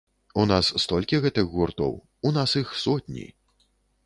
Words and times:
У 0.43 0.45
нас 0.51 0.71
столькі 0.83 1.19
гэтых 1.25 1.51
гуртоў, 1.53 1.93
у 2.31 2.33
нас 2.39 2.57
іх 2.65 2.73
сотні. 2.87 3.29